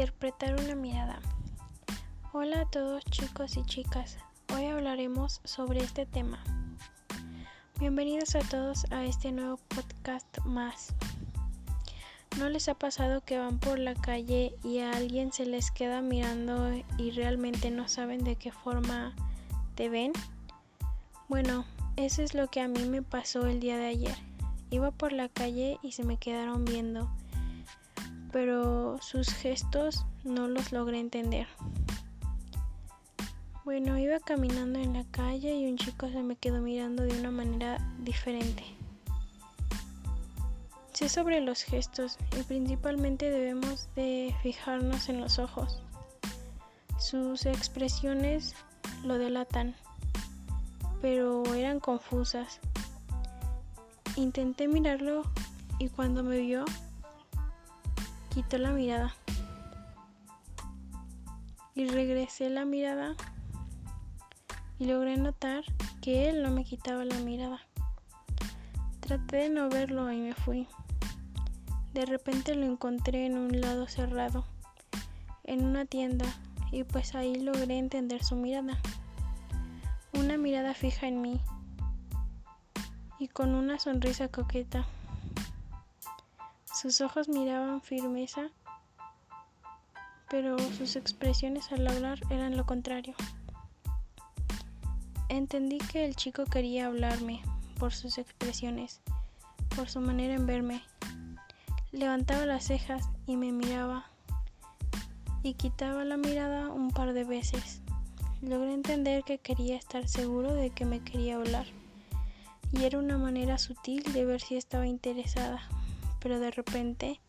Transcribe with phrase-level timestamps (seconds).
[0.00, 1.20] Interpretar una mirada.
[2.32, 4.16] Hola a todos chicos y chicas.
[4.56, 6.42] Hoy hablaremos sobre este tema.
[7.78, 10.94] Bienvenidos a todos a este nuevo podcast más.
[12.38, 16.00] ¿No les ha pasado que van por la calle y a alguien se les queda
[16.00, 19.14] mirando y realmente no saben de qué forma
[19.74, 20.12] te ven?
[21.28, 24.16] Bueno, eso es lo que a mí me pasó el día de ayer.
[24.70, 27.10] Iba por la calle y se me quedaron viendo
[28.32, 31.46] pero sus gestos no los logré entender.
[33.64, 37.30] Bueno, iba caminando en la calle y un chico se me quedó mirando de una
[37.30, 38.64] manera diferente.
[40.92, 45.82] Sé sobre los gestos y principalmente debemos de fijarnos en los ojos.
[46.98, 48.54] Sus expresiones
[49.04, 49.74] lo delatan,
[51.00, 52.60] pero eran confusas.
[54.16, 55.22] Intenté mirarlo
[55.78, 56.64] y cuando me vio
[58.30, 59.14] quitó la mirada.
[61.74, 63.14] Y regresé la mirada
[64.78, 65.62] y logré notar
[66.00, 67.60] que él no me quitaba la mirada.
[69.00, 70.66] Traté de no verlo y me fui.
[71.92, 74.44] De repente lo encontré en un lado cerrado,
[75.44, 76.26] en una tienda,
[76.70, 78.78] y pues ahí logré entender su mirada.
[80.12, 81.40] Una mirada fija en mí
[83.18, 84.86] y con una sonrisa coqueta.
[86.80, 88.48] Sus ojos miraban firmeza,
[90.30, 93.14] pero sus expresiones al hablar eran lo contrario.
[95.28, 97.42] Entendí que el chico quería hablarme
[97.78, 99.02] por sus expresiones,
[99.76, 100.82] por su manera en verme.
[101.92, 104.06] Levantaba las cejas y me miraba
[105.42, 107.82] y quitaba la mirada un par de veces.
[108.40, 111.66] Logré entender que quería estar seguro de que me quería hablar
[112.72, 115.60] y era una manera sutil de ver si estaba interesada
[116.20, 117.20] pero de repente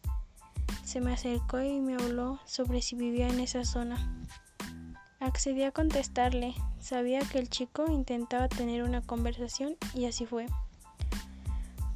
[0.84, 3.98] se me acercó y me habló sobre si vivía en esa zona.
[5.20, 10.48] Accedí a contestarle, sabía que el chico intentaba tener una conversación y así fue.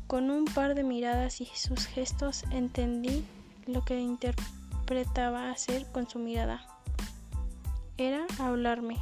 [0.08, 3.26] Con un par de miradas y sus gestos entendí
[3.66, 6.66] lo que interpretaba hacer con su mirada.
[7.98, 8.98] Era hablarme.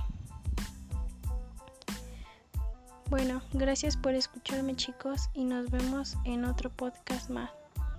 [3.09, 7.51] Bueno, gracias por escucharme chicos y nos vemos en otro podcast más.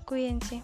[0.04, 0.62] 贵眼睛